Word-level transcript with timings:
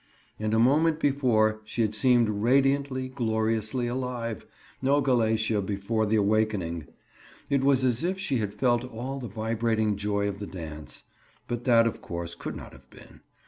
And 0.39 0.51
a 0.55 0.57
moment 0.57 0.99
before 0.99 1.61
she 1.63 1.83
had 1.83 1.93
seemed 1.93 2.27
radiantly, 2.27 3.07
gloriously 3.07 3.85
alive—no 3.85 4.99
Galatea 4.99 5.61
before 5.61 6.07
the 6.07 6.15
awakening! 6.15 6.87
It 7.51 7.63
was 7.63 7.83
as 7.83 8.03
if 8.03 8.17
she 8.17 8.37
had 8.37 8.51
felt 8.55 8.83
all 8.83 9.19
the 9.19 9.27
vibrating 9.27 9.97
joy 9.97 10.27
of 10.27 10.39
the 10.39 10.47
dance. 10.47 11.03
But 11.47 11.65
that, 11.65 11.85
of 11.85 12.01
course, 12.01 12.33
could 12.33 12.55
not 12.55 12.73
have 12.73 12.89
been. 12.89 13.19